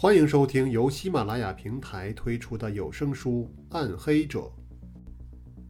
[0.00, 4.38] 欢迎收听由喜马拉雅平台推出的有声书《暗黑者》，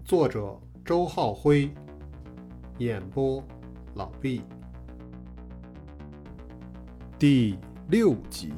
[0.04, 0.54] 作者
[0.84, 1.70] 周浩辉，
[2.76, 3.42] 演播
[3.94, 4.42] 老毕。
[7.18, 7.56] 第
[7.88, 8.52] 六集。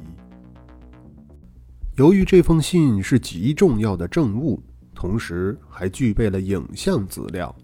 [1.95, 4.61] 由于这封信是极重要的证物，
[4.93, 7.55] 同时还具备了影像资料，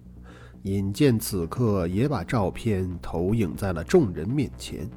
[0.64, 4.90] 尹健此刻也把照片投影在了众人面前。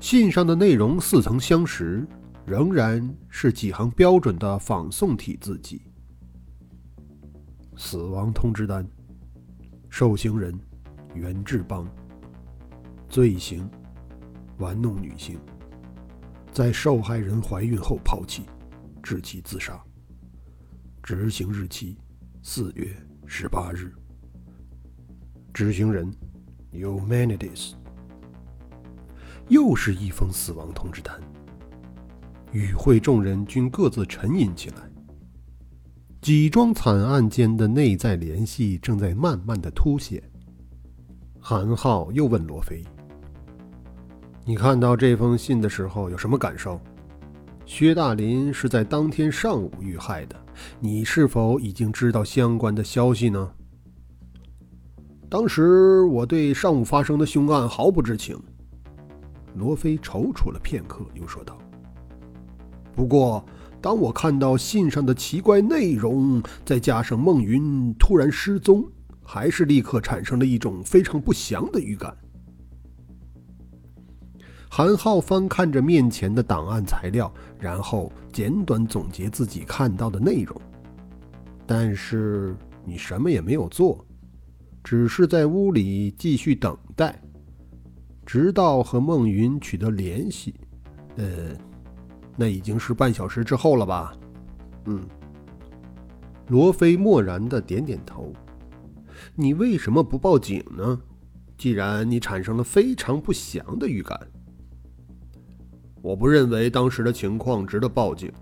[0.00, 2.06] 信上的内容似曾相识，
[2.46, 5.82] 仍然是几行标准的仿宋体字迹。
[7.76, 8.84] 死亡通知单，
[9.90, 10.58] 受刑人
[11.14, 11.86] 袁志邦，
[13.08, 13.68] 罪行
[14.56, 15.38] 玩弄女性，
[16.50, 18.44] 在受害人怀孕后抛弃，
[19.02, 19.78] 致其自杀。
[21.02, 21.98] 执行日期
[22.42, 22.88] 四月
[23.26, 23.92] 十八日。
[25.52, 26.10] 执行人
[26.72, 27.79] Humanities。
[29.50, 31.14] 又是一封死亡通知单。
[32.52, 34.76] 与会众人均各自沉吟起来。
[36.20, 40.22] 几桩惨案间的内在联系正在慢慢的凸显。
[41.38, 42.84] 韩浩又问罗非
[44.44, 46.80] ：“你看到这封信的时候有什么感受？
[47.64, 50.36] 薛大林是在当天上午遇害的，
[50.80, 53.50] 你是否已经知道相关的消息呢？”
[55.30, 58.38] 当时我对上午发生的凶案毫不知情。
[59.54, 61.58] 罗非踌躇了片刻，又说道
[62.94, 63.44] ：“不过，
[63.80, 68.84] 当我看到信上的奇怪内容，再加上孟云突然失踪，
[69.22, 72.16] 还是立刻产生了一种非常不祥的预感。”
[74.72, 80.58] 韩浩翻看着面前的档案材料，然后简短总结自己看到的内容。
[81.66, 84.04] 但是你什么也没有做，
[84.84, 87.20] 只是在屋里继续等待。
[88.32, 90.54] 直到和孟云取得联系，
[91.16, 91.48] 呃，
[92.36, 94.16] 那已经是半小时之后了吧？
[94.84, 95.04] 嗯。
[96.46, 98.32] 罗非漠然的点点头。
[99.34, 101.00] 你为什么不报警呢？
[101.58, 104.16] 既然你产生了非常不祥的预感，
[106.00, 108.32] 我不认为当时的情况值得报警。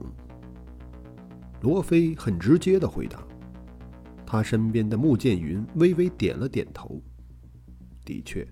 [1.62, 3.26] 罗非很直接的回答。
[4.26, 7.00] 他身边的穆剑云微微点了点头。
[8.04, 8.46] 的确。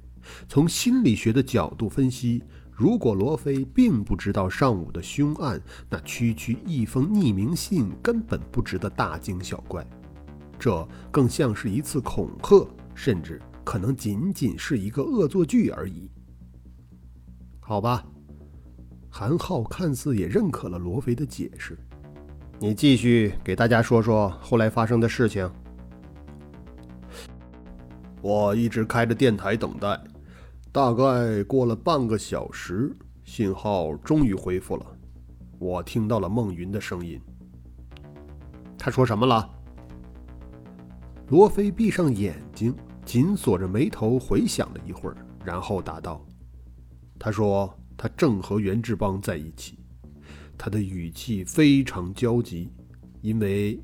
[0.48, 9.87] 从心理学的角度分析，如果罗非并不知道上午的凶案，那区区一封匿名信根本不值得大惊小怪，
[10.59, 16.10] 这更像是一次恐吓，甚至可能仅仅是一个恶作剧而已。
[17.60, 18.04] 好吧，
[19.08, 21.78] 韩浩看似也认可了罗非的解释，
[22.58, 25.50] 你继续给大家说说后来发生的事情。
[28.22, 29.98] 我一直开着电台等待。
[30.76, 32.94] 大概过了半个小时，
[33.25, 34.84] 信号终于恢复了。
[35.59, 37.19] 我听到了孟云的声音。
[38.76, 39.48] 他说什么了？
[41.28, 42.76] 罗非闭上眼睛，
[43.06, 46.22] 紧锁着眉头，回想了一会儿，然后答道
[47.19, 49.78] ：“他说他正和袁志邦在一起，
[50.58, 52.70] 他的语气非常焦急，
[53.22, 53.82] 因为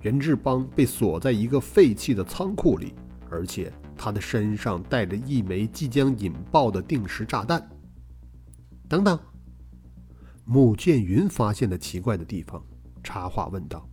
[0.00, 2.94] 袁志邦被锁在一个废弃的仓库里，
[3.28, 3.70] 而且……”
[4.04, 7.64] 他的身上带着一枚即将引爆的定时炸弹。
[8.88, 9.16] 等等，
[10.44, 12.60] 穆剑云发现了奇怪的地方，
[13.04, 13.88] 插话问道：“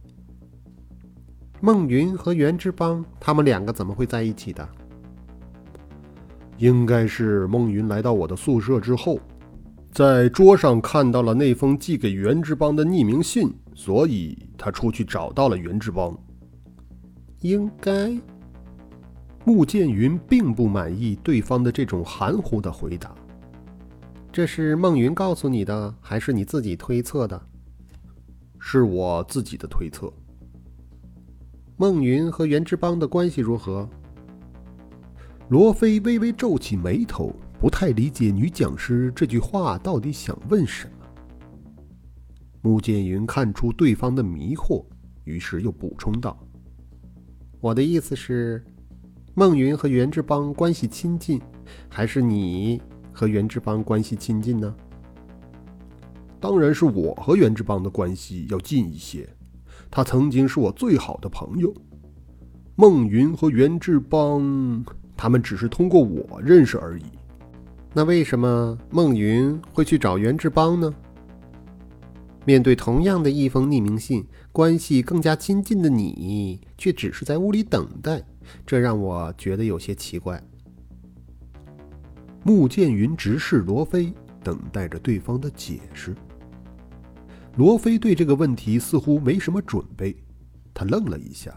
[1.62, 4.68] 孟云和袁志邦，他们两个怎么会在一起的？”
[6.58, 9.20] 应该是孟云来到我的宿舍之后，
[9.92, 16.18] 在桌上看到了那封寄给袁志邦的匿名信，所以他出去找到了袁志邦。
[17.42, 18.20] 应该。
[19.46, 23.16] 穆剑云并不满意对方的这种含糊的回答。
[24.32, 27.42] 这是孟云告诉你的，还是你自己推测的？
[28.60, 30.12] 是我自己的推测。
[31.78, 33.90] 孟云和袁志邦的关系如何？
[35.48, 40.92] 罗非微微皱起眉头，不太理解女讲师这句话到底想问什么。
[42.62, 44.86] 穆剑云看出对方的迷惑，
[45.24, 46.38] 于是又补充道
[47.60, 48.64] ：“我的意思是。”
[49.40, 51.42] 孟云和袁志邦关系亲近，
[51.88, 54.76] 还是你和袁志邦关系亲近呢？
[56.42, 59.26] 当然是我和袁志邦的关系要近一些，
[59.90, 61.74] 他曾经是我最好的朋友。
[62.76, 64.84] 孟云和袁志邦，
[65.16, 67.06] 他们只是通过我认识而已。
[67.94, 70.94] 那为什么孟云会去找袁志邦呢？
[72.50, 78.20] 面对同样的一封匿名信，关系更加亲近的你，却只是在屋里等待。
[78.66, 80.44] 这让我觉得有些奇怪。
[82.44, 84.12] 穆剑云直视罗非，
[84.44, 86.16] 等待着对方的解释。
[87.56, 90.18] 罗非对这个问题似乎没什么准备，
[90.74, 91.56] 他愣了一下。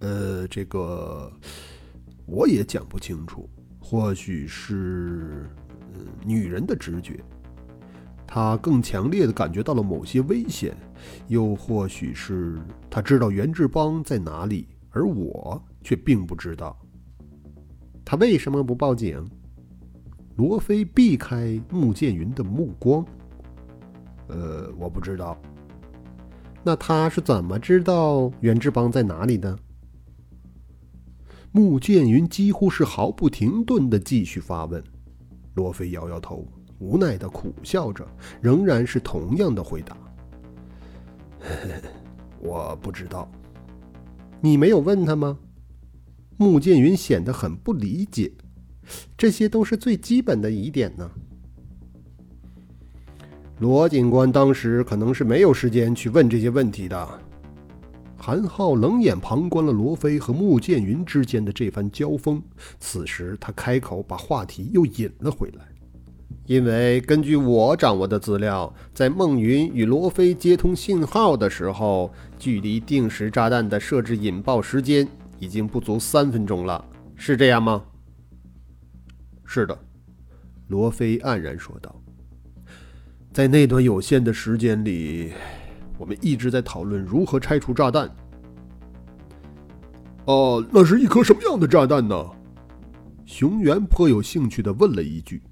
[0.00, 1.32] 呃，这个
[2.26, 5.48] 我也讲不清楚，或许是
[6.24, 7.22] 女人的直觉，
[8.34, 10.74] 他更强烈的感觉到了某些危险，
[11.28, 12.58] 又或许是
[12.88, 16.74] 他知道袁志邦在哪里，而我却并不知道。
[18.02, 19.22] 他为什么不报警？
[20.36, 23.04] 罗非避开穆剑云的目光。
[24.28, 25.36] 呃，我不知道。
[26.64, 29.54] 那他是怎么知道袁志邦在哪里的？
[31.50, 34.82] 穆剑云几乎是毫不停顿的继续发问。
[35.52, 36.48] 罗非摇摇头，
[36.82, 38.04] 无奈的苦笑着，
[38.40, 39.96] 仍然是同样的回答
[42.42, 43.30] ：“我不知道。”
[44.42, 45.38] 你没有问他吗？
[46.36, 48.32] 穆剑云显得很不理解。
[49.16, 51.08] 这些都是最基本的疑点呢。
[53.60, 57.08] 罗警官当时可能是没有时间去问这些问题的。
[58.16, 62.42] 韩浩冷眼旁观了罗非和穆剑云之间的这番交锋，
[62.80, 65.64] 此时他开口把话题又引了回来。
[66.46, 75.06] 因为根据我掌握的资料，在孟云与罗非接通信号的时候，距离定时炸弹的设置引爆时间
[75.38, 76.84] 已经不足三分钟了，
[77.14, 77.82] 是这样吗？
[79.44, 79.78] 是的，
[80.68, 81.94] 罗非黯然说道。
[83.32, 85.32] 在那段有限的时间里，
[85.98, 88.10] 我们一直在讨论如何拆除炸弹。
[90.26, 92.30] 哦，那是一颗什么样的炸弹呢？
[93.24, 95.42] 熊原颇有兴趣的问了一句。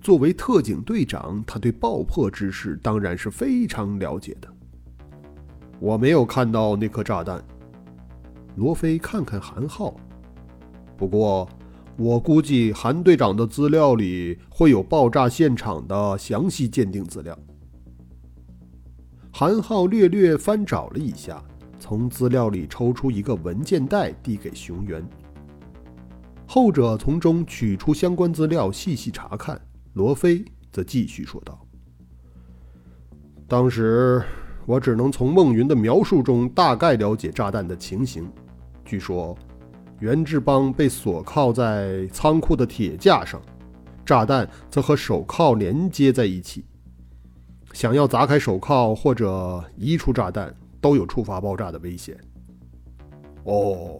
[0.00, 4.48] 作为特警队长，他对爆破之事当然是非常了解的。
[5.80, 7.44] 我没有看到那颗炸弹。
[8.56, 9.94] 罗非看看韩浩，
[10.96, 11.48] 不过。
[11.96, 17.38] 我估计韩队长的资料里会有爆炸现场的详细鉴定资料。
[19.32, 21.40] 韩浩略略翻找了一下，
[21.78, 25.08] 从资料里抽出一个文件袋，递给熊原。
[26.54, 29.60] 后者从中取出相关资料，细细查看。
[29.94, 31.66] 罗非则继续说道
[33.48, 34.22] ：“当时
[34.64, 38.30] 我只能从孟云的描述中大概了解炸弹的情形。
[38.84, 39.36] 据说……”
[39.98, 43.42] 袁志邦被锁铐在仓库的铁架上，
[44.06, 46.64] 炸弹则和手铐连接在一起。
[47.72, 52.16] 想要砸开手铐或者移出炸弹，都有触发爆炸的危险。
[53.42, 53.98] 哦，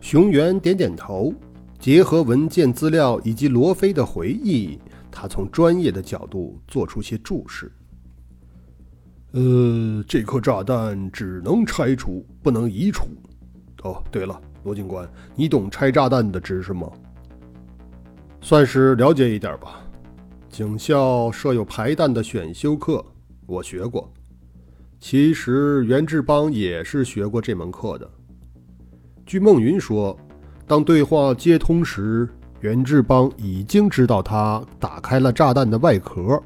[0.00, 1.30] 熊原点点头，
[1.80, 4.78] 结合文件资料以及罗非的回忆，
[5.10, 7.72] 他从专业的角度做出些注释。
[9.32, 13.06] 呃，这颗炸弹只能拆除，不能移除。
[13.82, 14.38] 哦，对了。
[14.62, 16.86] 罗警官，你懂拆炸弹的知识吗？
[18.42, 19.80] 算是了解一点吧。
[20.50, 23.02] 警校设有排弹的选修课，
[23.46, 24.12] 我学过。
[24.98, 28.10] 其实袁志邦也是学过这门课的。
[29.24, 30.14] 据孟云说，
[30.70, 32.28] 当对话接通时，
[32.60, 36.40] 袁志邦已经知道他打开了炸弹的外壳，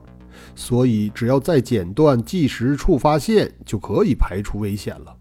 [0.54, 5.14] 所以只要再剪断计时触发线，就可以排除危险了。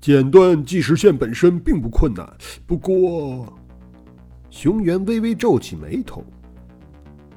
[0.00, 2.24] 剪断计时线本身并不困难，
[2.68, 3.52] 不过，
[4.48, 6.24] 熊原微微皱起眉头。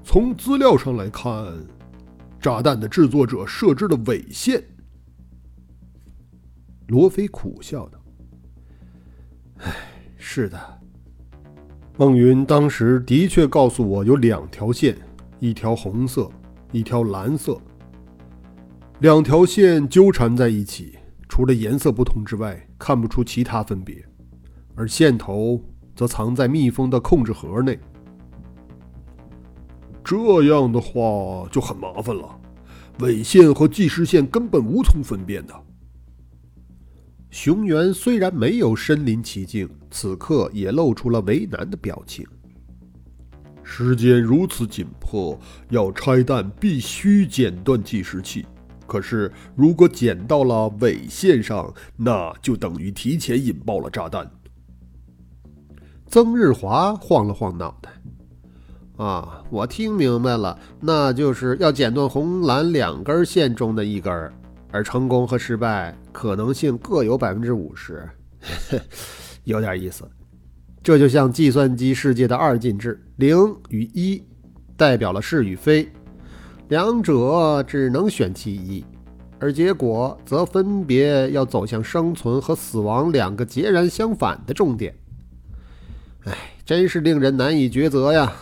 [0.04, 1.52] 从资料上来看，
[2.40, 4.64] 炸弹的制作者设置了尾线。
[6.86, 8.00] 罗非苦笑道
[9.57, 9.74] ：“唉，
[10.30, 10.60] 是的，
[11.98, 14.96] 孟云当时的确告诉我有两条线，
[15.40, 16.30] 一条红色，
[16.74, 17.57] 一条蓝色，
[19.00, 20.98] 两条线纠缠在一起。”
[21.30, 24.06] 除了颜色不同之外，看不出其他分别，
[24.76, 25.64] 而线头
[25.96, 27.80] 则藏在密封的控制盒内。
[30.04, 32.38] 这样的话就很麻烦了，
[33.00, 35.54] 尾线和计时线根本无从分辨的。
[37.30, 42.26] 熊原虽然没有身临其境，此刻也露出了为难的表情。
[43.64, 45.38] 时间如此紧迫，
[45.69, 48.46] 要拆弹必须剪断计时器。
[48.86, 54.31] 可是，如果剪到了尾线上，那就等于提前引爆了炸弹。
[56.07, 57.92] 曾日华晃了晃脑袋
[58.96, 64.31] ：“啊，我听明白了，那就是要剪断红蓝两根线中的一根，
[64.71, 68.07] 而成功和失败可能性各有百分之五十，
[69.44, 70.09] 有点意思。
[70.83, 73.38] 这就像计算机世界的二进制，零
[73.69, 74.24] 与一
[74.76, 75.90] 代表了是与非。”
[76.69, 78.83] 两者只能选其一，
[79.40, 84.94] 而结果则分别要走向生存和死亡两个截然相反的重点。
[86.26, 88.33] 哎，真是令人难以抉择呀！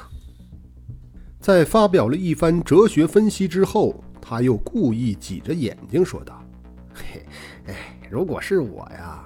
[1.40, 6.44] 在发表了一番哲学分析之后，他又故意挤着眼睛说道
[6.92, 7.24] ：“嘿，
[7.68, 9.24] 哎，如果是我呀，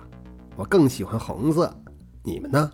[0.58, 1.74] 我更喜欢红色。
[2.22, 2.70] 你们呢？”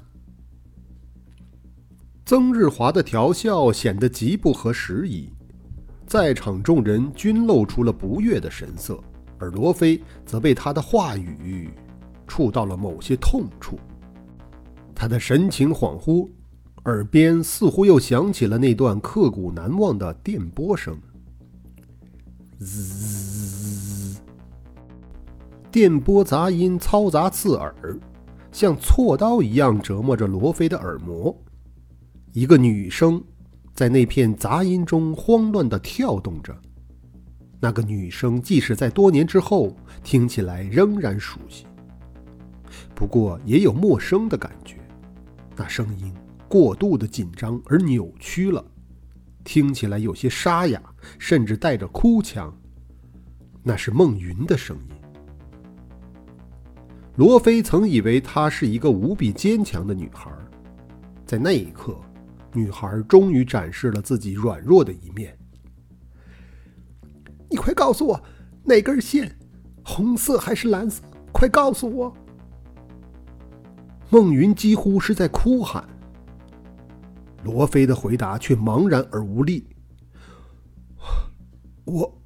[2.26, 5.30] 曾日华的调笑显得极不合时宜，
[6.08, 9.00] 在场众人均露出了不悦的神色，
[9.38, 11.70] 而罗非则被他的话语
[12.26, 13.78] 触到了某些痛处。
[14.96, 16.28] 他的神情恍惚，
[16.86, 20.98] 耳边似乎又响起了那段刻骨难忘的电波声。
[22.64, 24.18] 滋，
[25.70, 27.74] 电波杂音嘈杂刺耳，
[28.52, 31.36] 像锉刀一样折磨着罗非的耳膜。
[32.32, 33.22] 一个女声
[33.74, 36.56] 在那片杂音中慌乱地跳动着。
[37.60, 41.66] 那个女声，即使在多年之后听起来仍然熟悉，
[42.94, 44.78] 不过也有陌生的感觉。
[45.56, 46.14] 那声音
[46.48, 48.64] 过度的紧张而扭曲了，
[49.44, 50.82] 听起来有些沙哑，
[51.18, 52.56] 甚至带着哭腔。
[53.64, 54.96] 那是孟云的声音。
[57.16, 60.32] 罗非曾以为她是一个无比坚强的女孩，
[61.26, 61.98] 在那一刻，
[62.54, 65.38] 女孩终于展示了自己软弱的一面。
[67.50, 68.22] 你快告诉我，
[68.64, 69.34] 哪根线，
[69.84, 71.02] 红色还是蓝色？
[71.32, 72.14] 快告诉我！
[74.10, 75.88] 孟云几乎是在哭喊，
[77.44, 79.66] 罗非的回答却茫然而无力。
[81.86, 82.22] 我，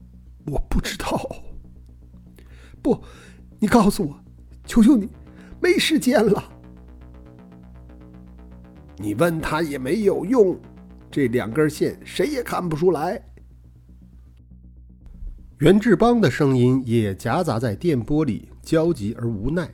[0.48, 1.30] 我不知道。
[2.82, 3.02] 不，
[3.60, 4.20] 你告诉我，
[4.66, 5.10] 求求你，
[5.62, 6.44] 没时间了。
[8.98, 10.60] 你问他也没有用，
[11.12, 13.22] 这两根线谁也看不出来。
[15.60, 19.70] 袁志邦的声音也夹杂在电波里，焦急而无奈。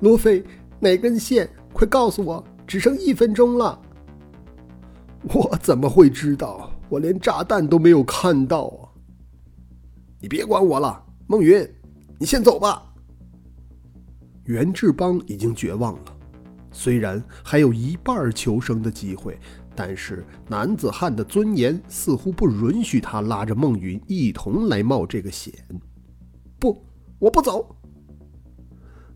[0.00, 0.44] 罗非。
[0.78, 1.48] 哪根线？
[1.72, 2.44] 快告诉我！
[2.66, 3.80] 只剩一分钟了。
[5.22, 6.70] 我怎么会知道？
[6.88, 8.88] 我连炸弹都没有看到啊！
[10.20, 11.68] 你别管我了，孟云，
[12.18, 12.82] 你先走吧。
[14.44, 16.16] 袁志邦已经绝望了，
[16.70, 19.38] 虽然还有一半求生的机会，
[19.74, 25.52] 但是男子汉的尊严似乎不允许他拉着孟云一同来冒这个险。
[26.58, 26.86] 不，
[27.18, 27.76] 我不走。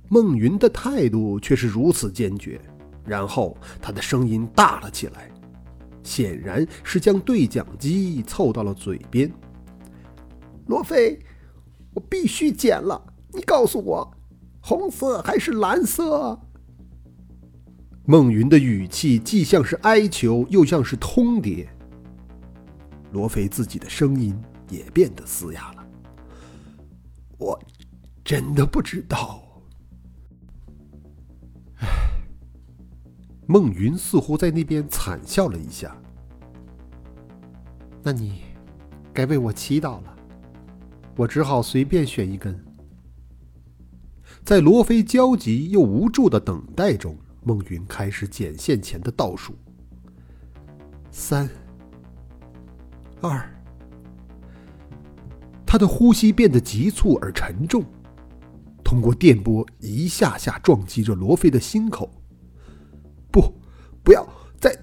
[0.08, 2.60] 孟云的态度却是如此坚决，
[3.04, 5.30] 然后他的声音大了起来，
[6.02, 9.30] 显然是将对讲机凑到了嘴边。
[10.66, 11.18] 罗非，
[11.94, 13.00] 我必须剪了，
[13.32, 14.16] 你告诉我，
[14.60, 16.38] 红色还是蓝色？
[18.04, 21.66] 孟云的语气既像是哀求，又像是通牒。
[23.12, 24.36] 罗非自己的声音
[24.68, 25.86] 也变得嘶哑了。
[27.38, 27.60] 我
[28.24, 29.42] 真的不知道。
[31.78, 31.88] 唉
[33.50, 35.92] 孟云似乎在那边惨笑了一下。
[38.00, 38.42] 那你
[39.12, 40.16] 该为我祈祷了。
[41.16, 42.56] 我只好随便选一根。
[44.44, 49.52] 在罗非焦急又无助的等待中，孟云开始剪线前的倒数：
[51.10, 51.50] 三、
[53.20, 53.52] 二。
[55.66, 57.84] 他的呼吸变得急促而沉重，
[58.84, 62.08] 通过电波一下下撞击着罗非的心口。
[64.02, 64.26] 不，要
[64.58, 64.76] 再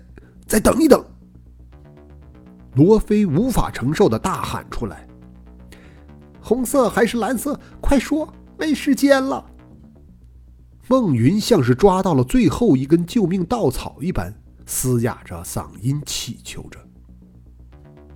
[0.45, 1.03] 再等一等！
[2.75, 5.07] 罗非无法承受的大喊出来
[6.39, 7.59] ：“红色还是蓝色？
[7.81, 8.31] 快说！
[8.57, 9.45] 没时间了！”
[10.87, 14.33] 孟云像是抓到了最后一根救命稻草一般，
[14.65, 16.79] 嘶哑着嗓音祈求着。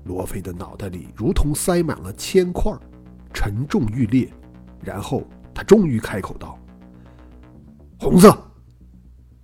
[0.05, 2.71] 罗非的脑袋里如同塞满了铅块，
[3.33, 4.31] 沉重欲裂。
[4.83, 6.57] 然后他终于开口道
[7.99, 8.35] ：“红色。”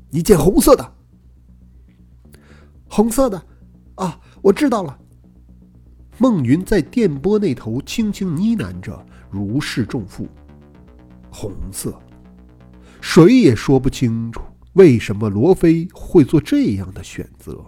[0.09, 0.93] 一件红色的，
[2.89, 3.41] 红色的，
[3.95, 4.97] 啊，我知道了。
[6.17, 10.27] 孟云在电波那头轻轻呢喃着，如释重负。
[11.29, 11.99] 红色，
[13.01, 14.41] 谁也说不清楚
[14.73, 17.63] 为什么罗非会做这样的选择，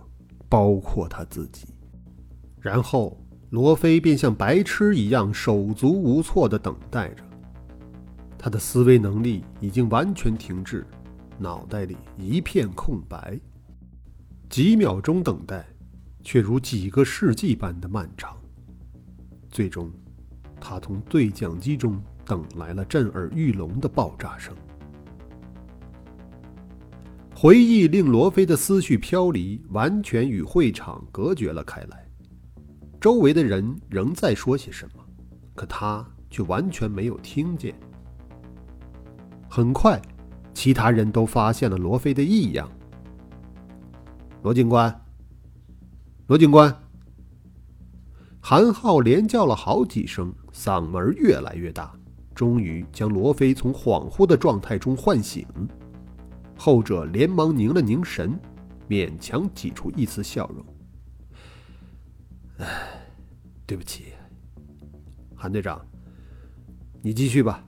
[0.47, 1.67] 包括他自己。
[2.59, 3.15] 然后，
[3.51, 7.23] 罗非便像白痴一样手足无措的等待着，
[8.38, 10.85] 他的思维能力已经完全停滞。
[11.38, 13.39] 脑袋里一片空白，
[14.50, 15.63] 几秒钟等待，
[16.24, 18.36] 却如几个世纪般的漫长。
[19.50, 19.91] 最终，
[20.60, 24.56] 他从对讲机中等来了震耳欲聋的爆炸声。
[27.36, 32.06] 回忆令罗非的思绪飘离，完全与会场隔绝了开来。
[33.00, 35.06] 周围的人仍在说些什么，
[35.53, 37.74] 可他却完全没有听见。
[39.48, 40.01] 很快。
[40.51, 42.70] 其他人都发现了罗非的异样。
[44.41, 45.05] 罗警官，
[46.27, 46.74] 罗警官，
[48.39, 51.93] 韩浩连叫了好几声，嗓门越来越大，
[52.34, 55.46] 终于将罗非从恍惚的状态中唤醒。
[56.58, 58.39] 后者连忙凝了凝神，
[58.88, 60.65] 勉强挤出一丝笑容
[62.60, 62.65] ：“哎，
[63.65, 64.13] 对不起，
[65.36, 65.86] 韩队长，
[67.01, 67.65] 你继续吧。”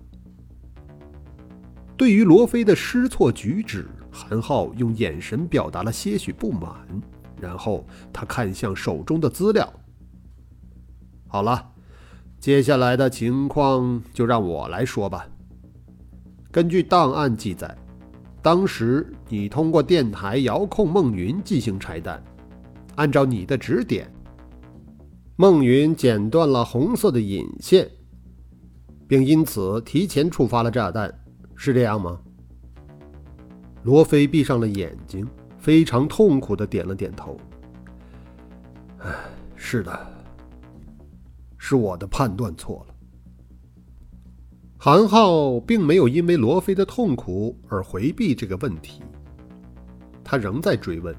[1.98, 6.72] 对于罗非的失措举止，韩浩用眼神表达了些许不满，
[7.40, 9.72] 然后他看向手中的资料。
[11.28, 11.72] 好了，
[12.40, 15.26] 接下来的情况就让我来说吧。
[16.52, 17.74] 根据档案记载，
[18.42, 22.22] 当时你通过电台遥控孟云进行拆弹，
[22.96, 24.12] 按照你的指点，
[25.38, 27.90] 孟云剪断了红色的引线，
[29.08, 31.14] 并因此提前触发了炸弹，
[31.56, 32.20] 是这样吗？
[33.84, 37.38] 罗非闭上了眼睛，非常痛苦的点了点头。
[39.00, 39.10] 唉，
[39.56, 40.08] 是的。
[41.58, 42.96] 是我的判断错了。
[44.78, 49.02] 韩浩并没有因为罗非的痛苦而回避这个问题，
[50.24, 51.16] 他仍在追问：“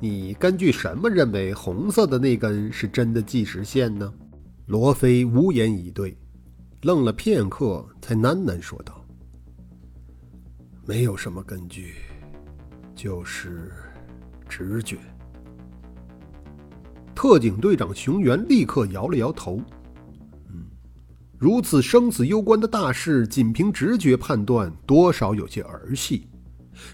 [0.00, 4.14] 你根据什么认为红色的那根是真的计时线呢？”
[4.66, 6.16] 罗非无言以对，
[6.82, 9.03] 愣了片刻，才喃喃说道
[10.86, 11.94] ：“没有什么根据，
[12.94, 13.72] 就是
[14.48, 14.98] 直觉。”
[17.14, 19.60] 特警队长熊原立刻摇了摇头
[20.52, 20.66] ：“嗯，
[21.38, 26.28] 如此生死攸关的大事，仅凭直觉判断，多少有些儿戏。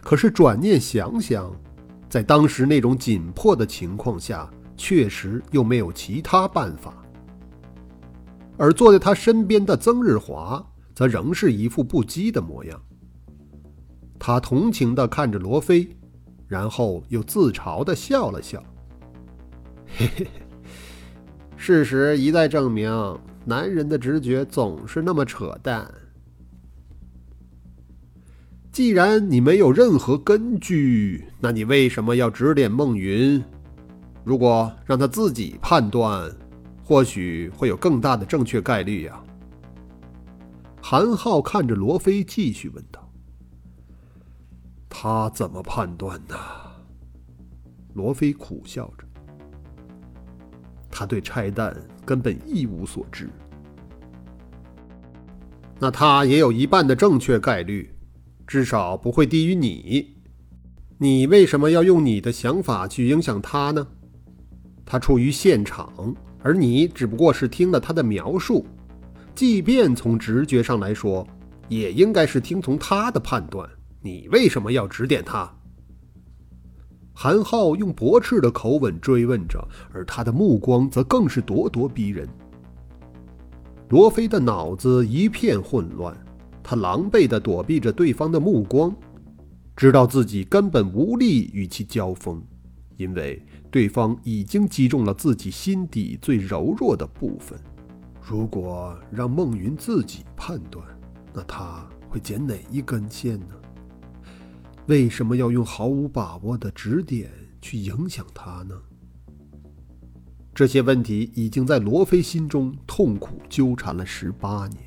[0.02, 1.50] 可是转念想想，
[2.09, 6.94] 在当时那种紧迫的情况下，确实又没有其他办法。”
[8.56, 10.62] 而坐在他身边的曾日华
[10.94, 12.80] 则仍是一副不羁的模样。
[14.21, 15.89] 他同情地看着罗非，
[16.47, 18.62] 然后又自嘲地笑了笑。
[19.97, 20.27] 嘿嘿，
[21.57, 25.93] 事实一再证明，男人的直觉总是那么扯淡。
[28.71, 33.43] 既然你没有任何根据，那你为什么要指点孟云？
[34.23, 36.30] 如果让他自己判断，
[36.85, 39.21] 或许会有更大的正确概率呀。
[40.83, 43.09] 韩浩看着罗非，继续问道
[44.91, 46.37] ：“他怎么判断呢？”
[47.95, 49.07] 罗非苦笑着。
[50.91, 51.75] 他对拆弹
[52.05, 53.31] 根本一无所知，
[55.79, 57.91] 那他也有一半的正确概率，
[58.47, 60.15] 至少不会低于你。
[60.99, 63.87] 你为什么要用你的想法去影响他呢？
[64.85, 68.67] 他处于现场，而你只不过是听了他的描述，
[69.35, 71.26] 即便从直觉上来说，
[71.69, 73.67] 也应该是听从他的判断。
[74.02, 75.50] 你为什么要指点他？
[77.13, 82.26] 韩浩用驳斥的口吻追问着，而他的目光则更是咄咄逼人。
[83.91, 86.17] 罗非的脑子一片混乱，
[86.63, 88.95] 他狼狈地躲避着对方的目光，
[89.76, 92.43] 知道自己根本无力与其交锋，
[92.97, 97.58] 因为对方已经击中了自己心底最柔弱的部分。
[98.23, 100.86] 如果让孟云自己判断，
[101.34, 103.59] 那他会剪哪一根线呢？
[104.91, 107.31] 为什么要用毫无把握的指点
[107.63, 108.75] 去影响他呢？
[110.53, 114.83] 这些问题已经在罗非心中痛苦纠缠了十八年。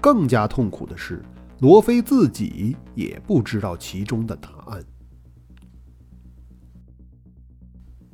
[0.00, 1.22] 更加痛苦的是，
[1.58, 4.82] 罗非自己也不知道其中的答案。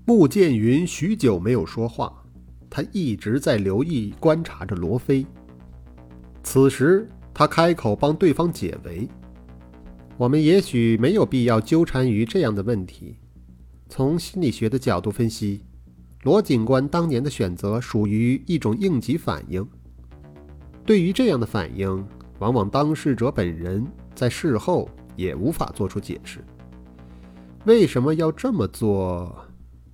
[0.04, 2.24] 穆剑云许久没有说话，
[2.68, 5.24] 他一直在留意观察着罗非。
[6.42, 9.08] 此时，他开口帮对方解围。
[10.18, 13.16] 我们也许没有必要纠缠于这样的问题。
[13.88, 15.60] 从心理学的角度分析，
[16.22, 19.66] 罗警官当年的选择属于一种应急反应。
[20.86, 22.06] 对于这样的反应，
[22.38, 26.42] 往往当事者本人在事后也无法做出解释。
[27.66, 29.36] 为什么要这么做？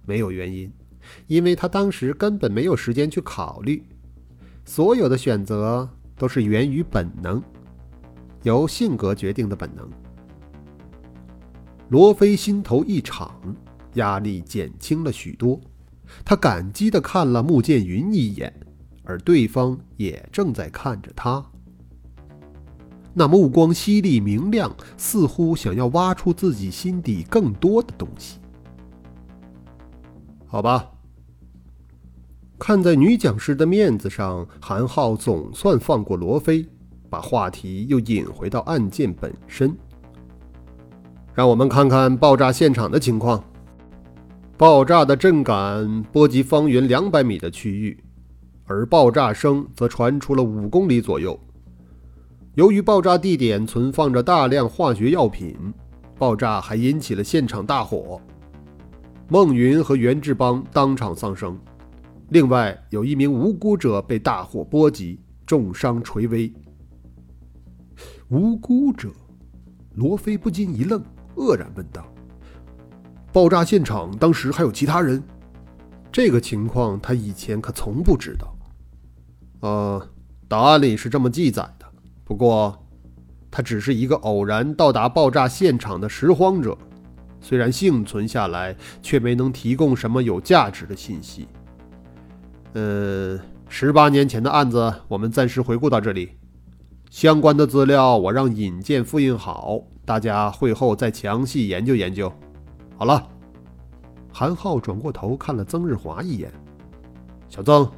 [0.07, 0.71] 没有原因，
[1.27, 3.83] 因为他当时根本没有时间去考虑。
[4.65, 7.43] 所有的选择都是源于本能，
[8.45, 9.91] 由性格决定的本能。
[11.93, 13.31] 罗非心头一敞，
[13.97, 15.61] 压力减轻了许多。
[16.25, 18.51] 他感激地看了穆剑云一眼，
[19.05, 21.45] 而对方也正在看着他。
[23.13, 28.39] 那目光犀利明亮，似乎想要挖出自己心底更多的东西。
[30.47, 30.93] 好吧，
[32.59, 36.67] 看在女讲师的面子上，韩浩总算放过罗非，
[37.11, 39.77] 把话题又引回到案件本身。
[41.35, 43.42] 让我们看看爆炸现场的情况。
[44.57, 47.99] 爆炸的震感波及方圆两百米的区域，
[48.64, 51.38] 而爆炸声则传出了五公里左右。
[52.55, 55.57] 由于爆炸地点存放着大量化学药品，
[56.18, 58.21] 爆炸还引起了现场大火。
[59.29, 61.59] 孟云和袁志邦当场丧生，
[62.29, 66.53] 另外有一名无辜者被大火波及，重伤垂危。
[68.29, 69.09] 无辜者，
[69.95, 71.03] 罗非不禁一愣，
[71.37, 72.05] 愕然问道
[73.33, 75.23] ：“爆炸现场当时还有其他人？
[76.11, 78.57] 这个情况他以前可从不知道。
[79.61, 80.09] 呃，
[80.49, 81.87] 档案里是这么记载的。”
[82.25, 82.79] 不过，
[83.51, 86.79] 他只是一个偶然到达爆炸现场的拾荒者，
[87.40, 91.47] 虽然幸存下来，却没能提供什么有价值的信息。
[92.73, 96.31] 呃，十八年前的案子，我们暂时回顾到这里。
[97.11, 102.33] 相关的资料我让尹健复印好，大家会后再详细研究研究。
[102.97, 103.29] 好了，
[104.33, 106.53] 韩浩转过头看了曾日华一眼
[107.49, 107.91] ：“小曾，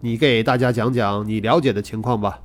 [0.00, 2.40] 你给大家讲讲你了解的情况吧。”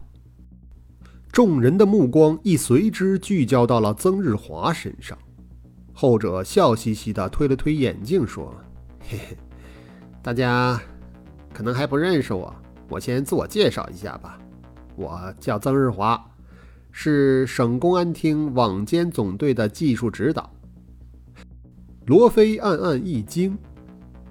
[1.31, 5.17] 众人的目光亦随之聚焦到了曾日华身上，
[5.93, 8.53] 后者笑嘻嘻地推了推眼镜，说
[9.07, 9.38] ：“嘿嘿，
[10.21, 10.81] 大家
[11.53, 12.53] 可能还不认识我，
[12.89, 14.39] 我先自我介绍一下吧。
[14.95, 16.19] 我叫曾日华，
[16.91, 20.52] 是省公安厅网监总队的技术指导。”
[22.08, 23.58] 罗非暗暗一惊，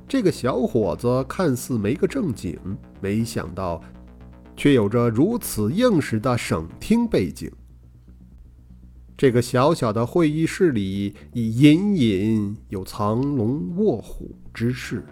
[0.06, 2.58] 这个小伙子看似没个正经，
[3.00, 3.82] 没想到。
[4.58, 7.48] 却有着如此硬实的省厅背景。
[9.16, 15.06] 这个小小的会议室里，已隐隐有藏龙卧虎之势。